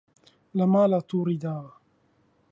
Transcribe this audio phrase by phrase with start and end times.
[0.57, 1.71] لە ماڵا توڕی داوە